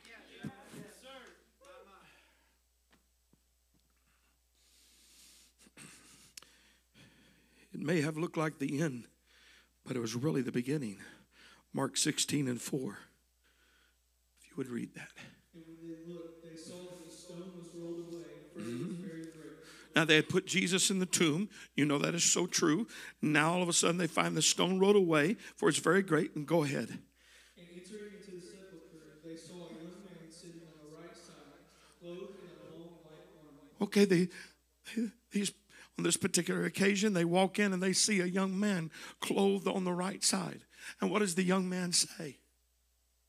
[7.85, 9.07] May have looked like the end,
[9.87, 10.97] but it was really the beginning.
[11.73, 12.99] Mark 16 and 4.
[14.41, 15.11] If you would read that.
[15.55, 15.61] They
[16.13, 19.07] looked, they the stone was rolled away, for it was mm-hmm.
[19.07, 19.35] very great.
[19.95, 21.51] Now they had put Jesus in the tomb.
[21.77, 22.87] You know that is so true.
[23.21, 26.35] Now all of a sudden they find the stone rolled away, for it's very great.
[26.35, 26.89] And go ahead.
[26.89, 31.69] And entering into the sepulchre, they saw a young man sitting on the right side,
[32.01, 33.83] clothed in a long white garment.
[33.83, 34.29] Okay, they,
[35.31, 35.53] these
[35.99, 39.85] on this particular occasion they walk in and they see a young man clothed on
[39.85, 40.65] the right side.
[41.01, 42.39] And what does the young man say?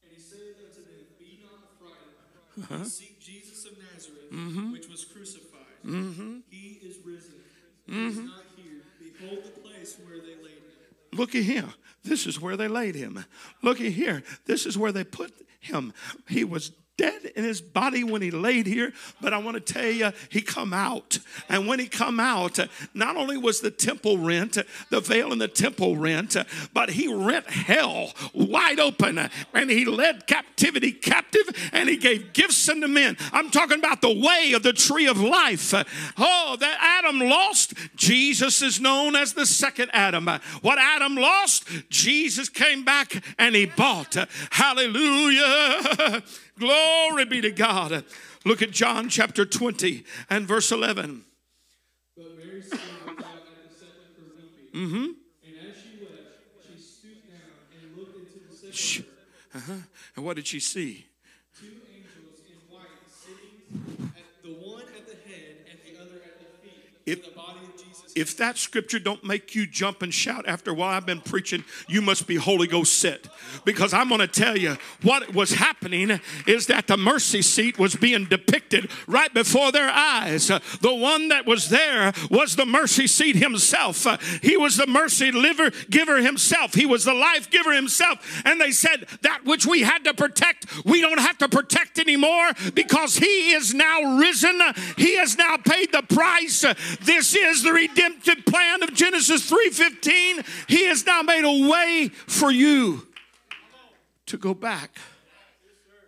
[0.04, 2.84] And he said unto them, Be not affrighted, but uh-huh.
[2.86, 4.72] seek Jesus of Nazareth, mm-hmm.
[4.72, 5.62] which was crucified.
[5.86, 6.40] Mm-hmm.
[6.50, 7.36] He is risen.
[7.86, 8.26] He is mm-hmm.
[8.26, 8.82] not here.
[9.00, 10.66] Behold the place where they laid him.
[11.14, 11.72] Look at him.
[12.04, 13.24] This is where they laid him.
[13.62, 14.24] Look at here.
[14.46, 15.94] This is where they put him.
[16.28, 19.90] He was dead in his body when he laid here but i want to tell
[19.90, 21.20] you he come out.
[21.50, 22.60] And when he come out
[22.94, 24.58] not only was the temple rent
[24.90, 26.36] the veil in the temple rent
[26.74, 29.18] but he rent hell wide open.
[29.54, 33.18] And he led captivity captive and he gave gifts unto men.
[33.32, 35.74] I'm talking about the way of the tree of life.
[36.18, 40.28] Oh that adam lost jesus is known as the second adam.
[40.62, 44.16] What adam lost jesus came back and he bought.
[44.52, 46.24] Hallelujah
[46.58, 48.06] Glory be to God.
[48.46, 51.26] Look at John chapter 20 and verse 11.
[52.16, 53.24] But Mary stood at the
[53.70, 54.32] sepulchre
[54.74, 55.16] weeping.
[55.44, 57.40] And as she wept, she stooped down
[57.82, 59.10] and looked into the sepulchre.
[59.56, 59.74] Uh-huh.
[60.16, 61.08] And what did she see?
[61.60, 66.40] Two angels in white sitting, at the one at the head and the other at
[66.40, 67.65] the feet, If- the body.
[68.16, 72.02] If that scripture don't make you jump and shout after while I've been preaching, you
[72.02, 73.28] must be Holy Ghost set.
[73.66, 77.96] Because I'm going to tell you what was happening is that the mercy seat was
[77.96, 80.48] being depicted right before their eyes.
[80.48, 84.06] The one that was there was the mercy seat himself.
[84.42, 86.74] He was the mercy liver giver himself.
[86.74, 88.44] He was the life giver himself.
[88.46, 92.52] And they said that which we had to protect, we don't have to protect anymore
[92.74, 94.62] because he is now risen.
[94.98, 96.62] He has now paid the price.
[97.02, 100.44] This is the redemptive plan of Genesis 3:15.
[100.68, 103.08] He has now made a way for you
[104.26, 104.98] to go back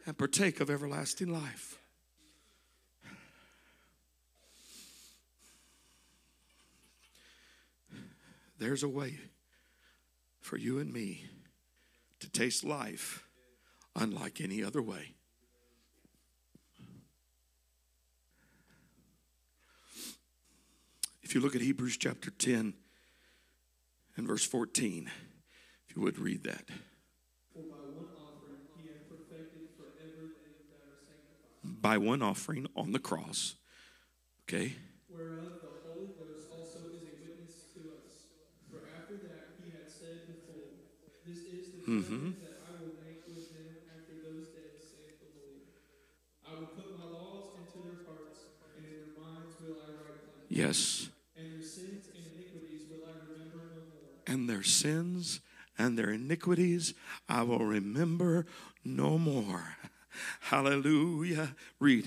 [0.05, 1.77] and partake of everlasting life.
[8.59, 9.19] There's a way
[10.41, 11.29] for you and me
[12.19, 13.27] to taste life
[13.95, 15.16] unlike any other way.
[21.27, 22.73] If you look at Hebrews chapter 10
[24.15, 25.11] and verse 14,
[25.83, 26.63] if you would read that.
[27.51, 31.83] By one offering he hath perfected forever them that are sanctified.
[31.83, 33.59] By one offering on the cross.
[34.47, 34.71] Okay?
[35.11, 38.31] Whereof the Holy Ghost also is a witness to us.
[38.71, 40.79] For after that he had said before,
[41.27, 42.39] This is the covenant mm-hmm.
[42.39, 45.75] that I will make with them after those days, saith the Lord.
[46.47, 48.47] I will put my laws into their hearts,
[48.79, 50.47] and in their minds will I write them.
[50.47, 51.11] Yes.
[54.37, 55.39] And their sins
[55.79, 56.93] and their iniquities
[57.27, 58.45] I will remember
[58.85, 59.77] no more.
[60.41, 61.55] Hallelujah.
[61.79, 62.05] Read.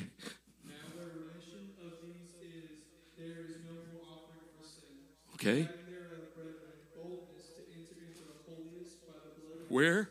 [0.64, 2.70] Now the remission of these is,
[3.18, 4.94] there is no more offering for sin.
[5.34, 5.62] Okay?
[5.62, 6.54] Having thereof, brethren,
[6.94, 10.08] boldness to enter into the holiest by the blood of Where?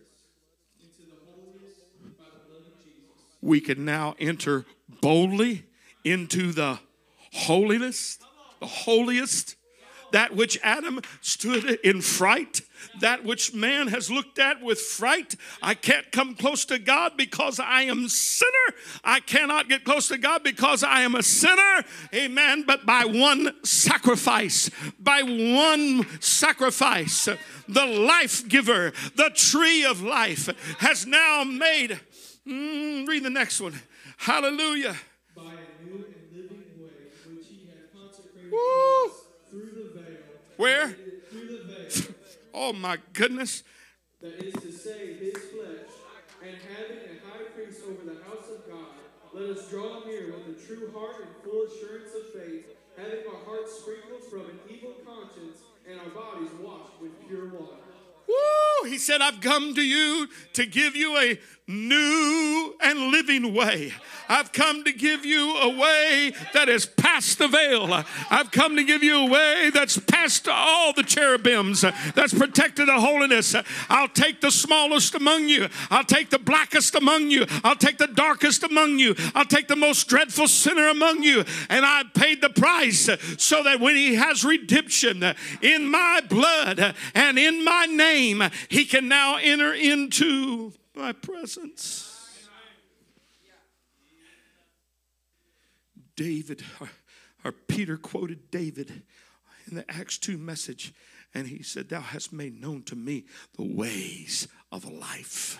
[0.83, 1.79] into the holiest
[2.19, 3.15] by the blood of Jesus.
[3.41, 4.65] we can now enter
[4.99, 5.63] boldly
[6.03, 6.79] into the
[7.31, 8.19] holiness,
[8.59, 9.55] the holiest,
[10.11, 12.61] that which Adam stood in fright,
[13.01, 15.35] that which man has looked at with fright.
[15.61, 18.49] I can't come close to God because I am sinner.
[19.03, 21.83] I cannot get close to God because I am a sinner.
[22.13, 22.63] Amen.
[22.65, 27.27] But by one sacrifice, by one sacrifice,
[27.67, 30.49] the life giver, the tree of life,
[30.79, 31.99] has now made.
[32.47, 33.73] Mm, read the next one.
[34.17, 34.95] Hallelujah.
[35.35, 36.89] by a new and living way
[37.27, 39.11] which he hath consecrated Woo!
[39.49, 39.88] through the
[40.59, 40.89] Where?
[40.89, 42.15] through the veil,
[42.53, 43.63] Oh my goodness.
[44.21, 45.87] that is to say, his flesh,
[46.43, 48.99] and having a high priest over the house of God,
[49.33, 52.65] let us draw near with a true heart and full assurance of faith,
[52.97, 57.79] having our hearts sprinkled from an evil conscience and our bodies washed with pure water.
[58.27, 58.89] Woo!
[58.89, 61.39] He said, I've come to you to give you a
[61.69, 63.93] new and living way.
[64.27, 68.03] I've come to give you a way that is past the veil.
[68.29, 71.81] I've come to give you a way that's past all the cherubims,
[72.15, 73.55] that's protected the holiness.
[73.87, 75.67] I'll take the smallest among you.
[75.91, 77.45] I'll take the blackest among you.
[77.63, 79.15] I'll take the darkest among you.
[79.35, 81.43] I'll take the most dreadful sinner among you.
[81.69, 85.23] And I paid the price so that when he has redemption
[85.61, 92.15] in my blood and in my name, he can now enter into my presence.
[96.15, 96.61] David,
[97.45, 99.03] or Peter quoted David
[99.69, 100.93] in the Acts 2 message,
[101.33, 103.23] and he said, Thou hast made known to me
[103.55, 105.57] the ways of a life.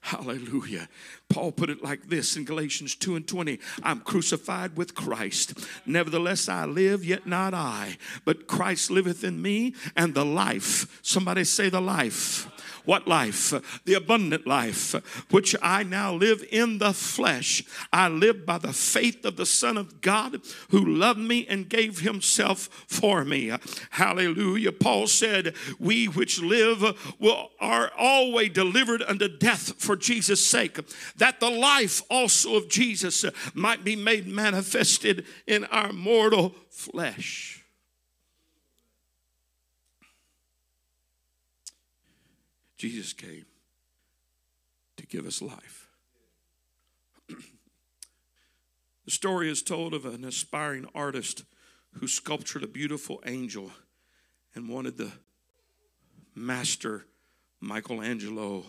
[0.00, 0.88] Hallelujah.
[1.28, 5.52] Paul put it like this in Galatians 2 and 20 I'm crucified with Christ.
[5.84, 11.00] Nevertheless, I live, yet not I, but Christ liveth in me, and the life.
[11.02, 12.48] Somebody say the life.
[12.88, 13.52] What life?
[13.84, 14.94] The abundant life,
[15.30, 17.62] which I now live in the flesh.
[17.92, 21.98] I live by the faith of the Son of God who loved me and gave
[21.98, 23.52] himself for me.
[23.90, 24.72] Hallelujah.
[24.72, 30.80] Paul said, We which live will, are always delivered unto death for Jesus' sake,
[31.18, 33.22] that the life also of Jesus
[33.52, 37.57] might be made manifested in our mortal flesh.
[42.78, 43.44] Jesus came
[44.96, 45.88] to give us life.
[47.28, 51.44] the story is told of an aspiring artist
[51.94, 53.72] who sculptured a beautiful angel
[54.54, 55.10] and wanted the
[56.36, 57.04] master
[57.60, 58.64] Michelangelo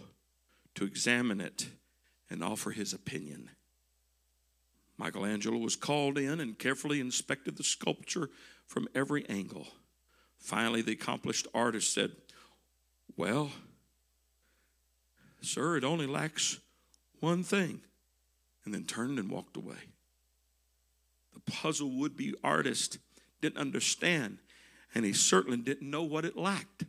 [0.73, 1.67] to examine it
[2.31, 3.51] and offer his opinion.
[4.97, 8.29] Michelangelo was called in and carefully inspected the sculpture
[8.65, 9.67] from every angle.
[10.39, 12.11] Finally, the accomplished artist said,
[13.15, 13.51] Well,
[15.41, 16.59] Sir, it only lacks
[17.19, 17.81] one thing,
[18.65, 19.93] and then turned and walked away.
[21.33, 22.97] The puzzle would be artist
[23.41, 24.39] didn't understand,
[24.93, 26.85] and he certainly didn't know what it lacked.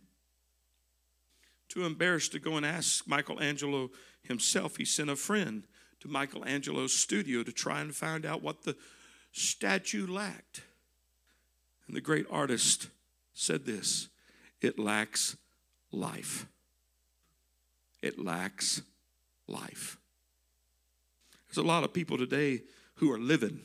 [1.68, 3.90] Too embarrassed to go and ask Michelangelo
[4.22, 5.64] himself, he sent a friend
[6.00, 8.76] to Michelangelo's studio to try and find out what the
[9.32, 10.62] statue lacked.
[11.86, 12.88] And the great artist
[13.34, 14.08] said this
[14.60, 15.36] it lacks
[15.92, 16.46] life
[18.02, 18.82] it lacks
[19.46, 19.98] life.
[21.48, 22.62] There's a lot of people today
[22.96, 23.60] who are living,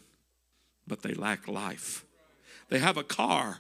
[0.87, 2.05] but they lack life.
[2.69, 3.59] They have a car,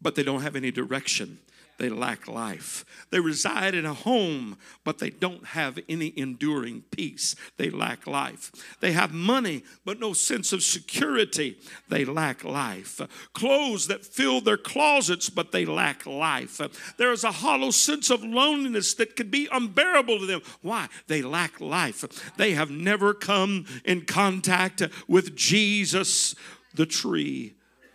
[0.00, 1.38] but they don't have any direction.
[1.78, 2.84] They lack life.
[3.10, 7.36] They reside in a home, but they don't have any enduring peace.
[7.56, 8.50] They lack life.
[8.80, 11.56] They have money, but no sense of security.
[11.88, 13.00] They lack life.
[13.32, 16.60] Clothes that fill their closets, but they lack life.
[16.96, 20.42] There is a hollow sense of loneliness that could be unbearable to them.
[20.62, 20.88] Why?
[21.06, 22.04] They lack life.
[22.36, 26.34] They have never come in contact with Jesus,
[26.74, 27.54] the tree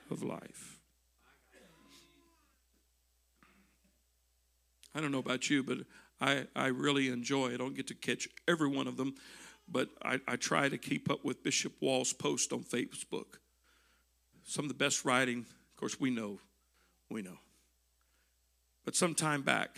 [0.09, 0.72] of life.
[4.95, 5.79] I don't know about you, but
[6.21, 7.53] I, I really enjoy.
[7.53, 9.15] I don't get to catch every one of them,
[9.67, 13.37] but I, I try to keep up with Bishop Wall's post on Facebook.
[14.43, 16.39] Some of the best writing, of course, we know,
[17.09, 17.37] we know.
[18.85, 19.77] But some time back,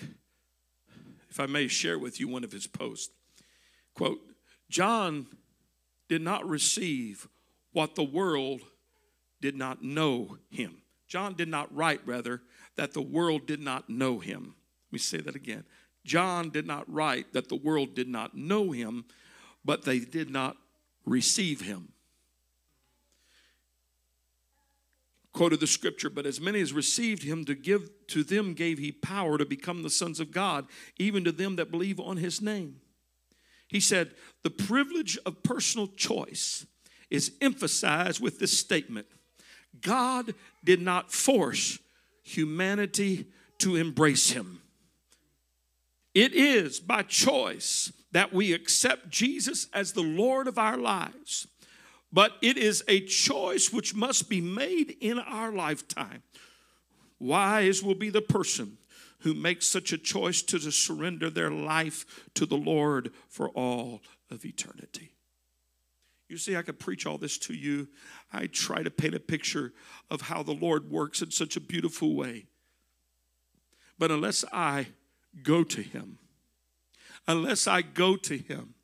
[1.30, 3.14] if I may share with you one of his posts,
[3.94, 4.20] quote,
[4.70, 5.28] John
[6.10, 7.28] did not receive
[7.72, 8.62] what the world
[9.42, 10.78] did not know him.
[11.08, 12.42] John did not write, rather,
[12.78, 14.56] that the world did not know him.
[14.88, 15.64] Let me say that again.
[16.06, 19.06] John did not write that the world did not know him,
[19.64, 20.58] but they did not
[21.06, 21.90] receive him.
[25.34, 28.92] Quoted the scripture, but as many as received him to give to them gave he
[28.92, 30.68] power to become the sons of God,
[30.98, 32.80] even to them that believe on his name.
[33.68, 34.12] He said,
[34.44, 36.66] the privilege of personal choice
[37.10, 39.08] is emphasized with this statement
[39.82, 40.34] God
[40.64, 41.80] did not force
[42.24, 43.28] humanity
[43.58, 44.62] to embrace him.
[46.16, 51.46] It is by choice that we accept Jesus as the Lord of our lives.
[52.14, 56.24] But it is a choice which must be made in our lifetime.
[57.20, 58.78] Wise will be the person
[59.20, 64.02] who makes such a choice to surrender their life to the Lord for all
[64.32, 65.12] of eternity.
[66.30, 67.90] You see, I could preach all this to you.
[68.32, 69.74] I try to paint a picture
[70.10, 72.46] of how the Lord works in such a beautiful way.
[74.00, 74.88] But unless I
[75.44, 76.18] go to Him,
[77.28, 78.76] unless I go to Him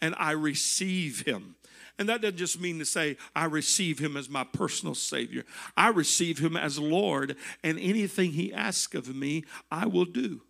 [0.00, 1.56] and I receive Him,
[1.98, 5.44] and that doesn't just mean to say I receive Him as my personal Savior,
[5.76, 10.42] I receive Him as Lord, and anything He asks of me, I will do.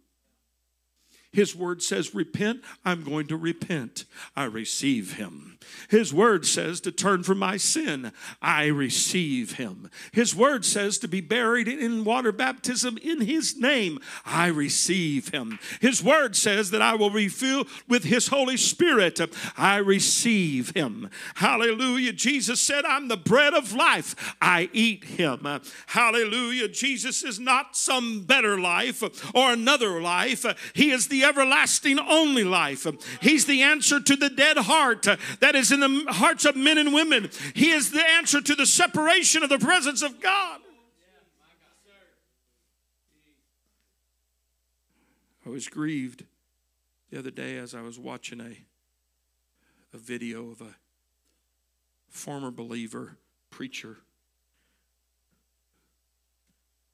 [1.35, 4.05] His word says, Repent, I'm going to repent.
[4.37, 5.59] I receive him.
[5.89, 8.13] His word says to turn from my sin.
[8.41, 9.91] I receive him.
[10.13, 13.99] His word says to be buried in water baptism in his name.
[14.25, 15.59] I receive him.
[15.81, 19.21] His word says that I will be filled with his Holy Spirit.
[19.57, 21.11] I receive him.
[21.37, 22.13] Hallelujah.
[22.13, 24.37] Jesus said, I'm the bread of life.
[24.41, 25.47] I eat him.
[25.87, 26.69] Hallelujah.
[26.69, 29.03] Jesus is not some better life
[29.35, 30.45] or another life.
[30.75, 32.87] He is the everlasting only life.
[33.21, 35.07] He's the answer to the dead heart
[35.41, 37.31] that is in the hearts of men and women.
[37.55, 40.61] He is the answer to the separation of the presence of God.
[45.47, 46.25] I was grieved
[47.11, 48.57] the other day as I was watching a,
[49.95, 50.77] a video of a
[52.09, 53.19] former believer
[53.51, 53.99] preacher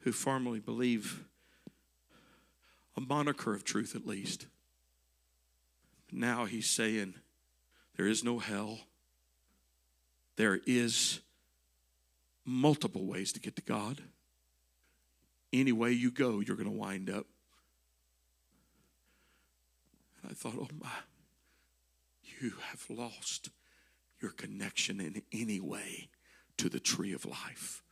[0.00, 1.24] who formerly believed
[2.96, 4.46] a moniker of truth at least.
[6.12, 7.14] Now he's saying
[7.96, 8.80] there is no hell.
[10.36, 11.20] There is
[12.44, 14.02] multiple ways to get to God.
[15.52, 17.26] Any way you go, you're going to wind up.
[20.22, 20.88] And I thought, oh my,
[22.40, 23.50] you have lost
[24.20, 26.08] your connection in any way
[26.56, 27.82] to the tree of life.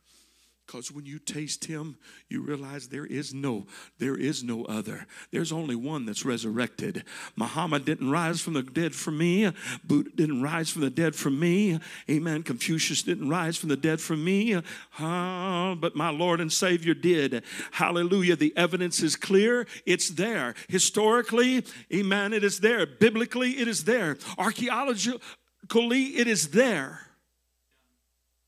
[0.71, 1.97] Because when you taste him,
[2.29, 3.65] you realize there is no,
[3.97, 5.07] there is no other.
[5.31, 7.05] There's only one that's resurrected.
[7.35, 9.51] Muhammad didn't rise from the dead for me.
[9.83, 11.79] Buddha didn't rise from the dead for me.
[12.07, 12.43] Amen.
[12.43, 14.61] Confucius didn't rise from the dead for me.
[14.99, 17.43] Ah, but my Lord and Savior did.
[17.71, 18.35] Hallelujah.
[18.35, 19.65] The evidence is clear.
[19.87, 20.53] It's there.
[20.67, 22.85] Historically, amen, it is there.
[22.85, 24.17] Biblically, it is there.
[24.37, 27.07] Archaeologically, it is there.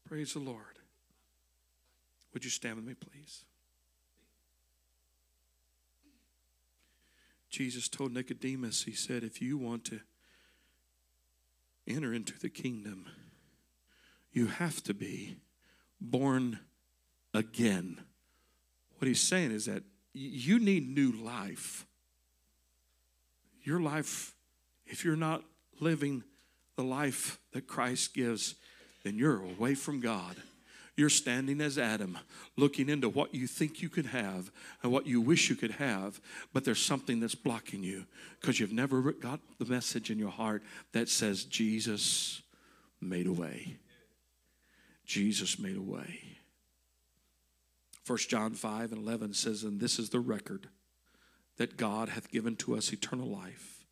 [0.07, 0.70] Praise the Lord.
[2.33, 3.43] Would you stand with me, please?
[7.49, 9.99] Jesus told Nicodemus, He said, if you want to
[11.87, 13.05] enter into the kingdom,
[14.31, 15.37] you have to be
[15.99, 16.59] born
[17.33, 17.99] again.
[18.97, 21.85] What He's saying is that you need new life.
[23.63, 24.33] Your life,
[24.85, 25.43] if you're not
[25.79, 26.23] living
[26.77, 28.55] the life that Christ gives,
[29.03, 30.37] then you're away from God.
[30.97, 32.17] You're standing as Adam,
[32.57, 34.51] looking into what you think you could have
[34.83, 36.19] and what you wish you could have,
[36.53, 38.05] but there's something that's blocking you
[38.39, 42.41] because you've never got the message in your heart that says, Jesus
[42.99, 43.77] made a way.
[45.05, 46.19] Jesus made a way.
[48.05, 50.67] 1 John 5 and 11 says, And this is the record
[51.57, 53.85] that God hath given to us eternal life,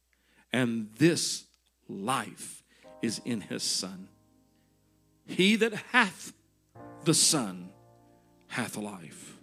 [0.51, 1.45] and this
[1.87, 2.63] life
[3.01, 4.07] is in his Son.
[5.25, 6.33] He that hath
[7.03, 7.69] the Son
[8.47, 9.37] hath life.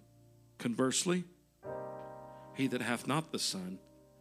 [0.58, 1.24] Conversely,
[2.54, 3.78] he that hath not the Son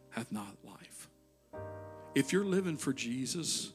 [0.09, 1.09] hath not life.
[2.13, 3.73] If you're living for Jesus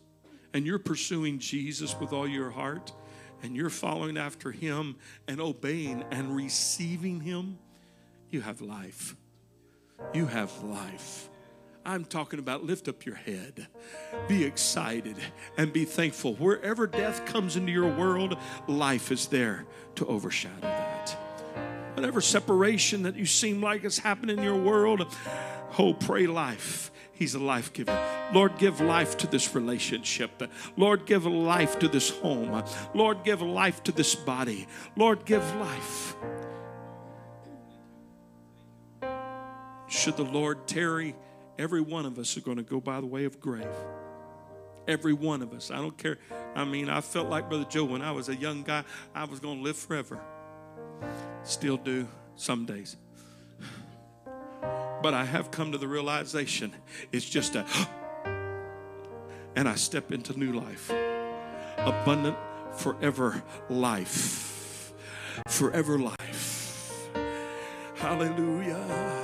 [0.54, 2.92] and you're pursuing Jesus with all your heart
[3.42, 4.96] and you're following after him
[5.28, 7.58] and obeying and receiving him,
[8.30, 9.16] you have life.
[10.14, 11.28] You have life.
[11.84, 13.66] I'm talking about lift up your head,
[14.28, 15.16] be excited,
[15.56, 16.34] and be thankful.
[16.34, 19.64] Wherever death comes into your world, life is there
[19.94, 21.16] to overshadow that.
[21.94, 25.06] Whatever separation that you seem like is happening in your world,
[25.78, 26.90] oh, pray life.
[27.12, 27.98] He's a life giver.
[28.32, 30.42] Lord, give life to this relationship.
[30.76, 32.62] Lord, give life to this home.
[32.94, 34.66] Lord, give life to this body.
[34.96, 36.16] Lord, give life.
[39.88, 41.14] Should the Lord tarry,
[41.60, 43.68] every one of us are going to go by the way of grave.
[44.88, 45.70] Every one of us.
[45.70, 46.16] I don't care.
[46.54, 48.82] I mean, I felt like Brother Joe when I was a young guy,
[49.14, 50.18] I was going to live forever.
[51.44, 52.96] Still do some days.
[55.02, 56.74] But I have come to the realization
[57.12, 57.66] it's just a,
[59.56, 60.90] and I step into new life.
[61.78, 62.36] Abundant
[62.74, 64.92] forever life.
[65.46, 67.10] Forever life.
[67.96, 69.19] Hallelujah.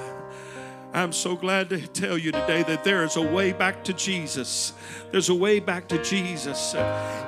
[0.97, 4.73] I'm so glad to tell you today that there is a way back to Jesus.
[5.11, 6.75] There's a way back to Jesus.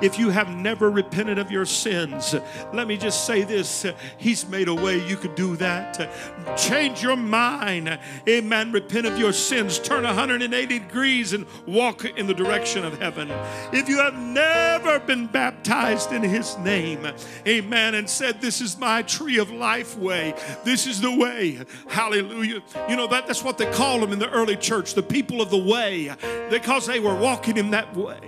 [0.01, 2.33] If you have never repented of your sins,
[2.73, 3.85] let me just say this
[4.17, 6.57] He's made a way you could do that.
[6.57, 7.99] Change your mind.
[8.27, 8.71] Amen.
[8.71, 9.77] Repent of your sins.
[9.77, 13.29] Turn 180 degrees and walk in the direction of heaven.
[13.71, 17.07] If you have never been baptized in His name,
[17.47, 20.33] amen, and said, This is my tree of life way,
[20.65, 21.59] this is the way.
[21.87, 22.63] Hallelujah.
[22.89, 25.51] You know, that, that's what they called them in the early church, the people of
[25.51, 26.11] the way,
[26.49, 28.19] because they were walking in that way.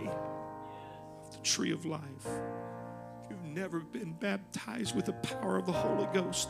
[1.32, 2.02] The tree of life.
[2.26, 6.50] If you've never been baptized with the power of the Holy Ghost,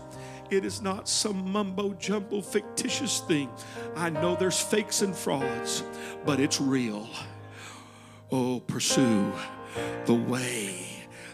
[0.50, 3.50] it is not some mumbo jumbo fictitious thing.
[3.96, 5.84] I know there's fakes and frauds,
[6.26, 7.08] but it's real.
[8.32, 9.32] Oh, pursue
[10.06, 10.88] the way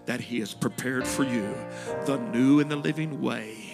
[0.05, 1.55] that He has prepared for you,
[2.05, 3.66] the new and the living way.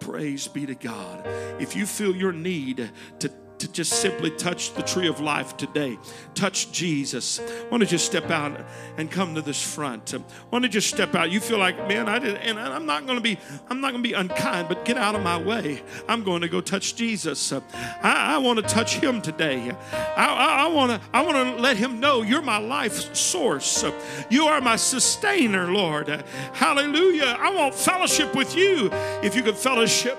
[0.00, 1.26] Praise be to God.
[1.60, 2.90] If you feel your need
[3.20, 5.98] to to just simply touch the tree of life today.
[6.34, 7.40] Touch Jesus.
[7.68, 8.60] Why don't you step out
[8.96, 10.10] and come to this front?
[10.12, 11.30] Why don't you just step out?
[11.30, 13.38] You feel like, man, I did, and I'm not going to be,
[13.68, 15.82] I'm not going to be unkind, but get out of my way.
[16.08, 17.52] I'm going to go touch Jesus.
[17.52, 17.62] I,
[18.02, 19.72] I want to touch Him today.
[19.92, 23.84] I want to, I want to let Him know you're my life source.
[24.30, 26.08] You are my sustainer, Lord.
[26.52, 27.36] Hallelujah.
[27.38, 28.90] I want fellowship with you.
[29.22, 30.18] If you could fellowship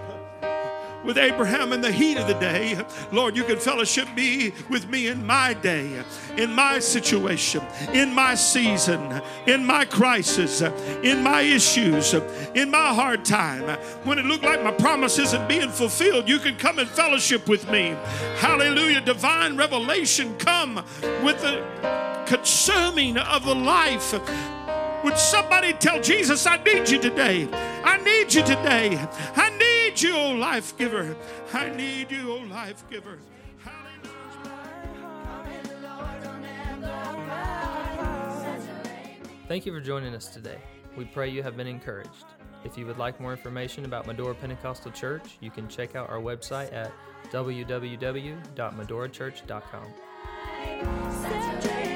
[1.04, 2.84] with Abraham in the heat of the day.
[3.12, 6.04] Lord, you can fellowship me with me in my day,
[6.38, 7.62] in my situation,
[7.94, 10.62] in my season, in my crisis,
[11.04, 12.14] in my issues,
[12.56, 13.80] in my hard time.
[14.04, 17.70] When it looked like my promise isn't being fulfilled, you can come and fellowship with
[17.70, 17.96] me.
[18.38, 19.02] Hallelujah.
[19.02, 20.76] Divine revelation come
[21.24, 21.64] with the
[22.26, 24.14] consuming of the life
[25.04, 27.48] would somebody tell Jesus, I need you today?
[27.84, 28.98] I need you today.
[29.36, 31.16] I need you, oh life giver.
[31.54, 33.20] I need you, oh life giver.
[39.48, 40.60] Thank you for joining us today.
[40.96, 42.26] We pray you have been encouraged.
[42.64, 46.20] If you would like more information about Medora Pentecostal Church, you can check out our
[46.20, 46.92] website at
[47.32, 49.88] www.medorachurch.com.
[51.24, 51.89] Saturate